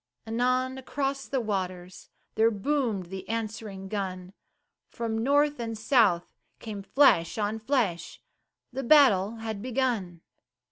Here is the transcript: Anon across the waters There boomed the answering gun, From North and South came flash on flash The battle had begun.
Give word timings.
Anon 0.25 0.79
across 0.79 1.27
the 1.27 1.39
waters 1.39 2.09
There 2.33 2.49
boomed 2.49 3.11
the 3.11 3.29
answering 3.29 3.87
gun, 3.87 4.33
From 4.89 5.15
North 5.21 5.59
and 5.59 5.77
South 5.77 6.33
came 6.57 6.81
flash 6.81 7.37
on 7.37 7.59
flash 7.59 8.19
The 8.73 8.81
battle 8.81 9.35
had 9.35 9.61
begun. 9.61 10.21